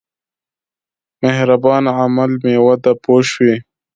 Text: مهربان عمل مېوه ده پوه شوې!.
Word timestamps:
مهربان 1.23 1.83
عمل 1.97 2.31
مېوه 2.41 2.75
ده 2.83 2.91
پوه 3.03 3.21
شوې!. 3.31 3.55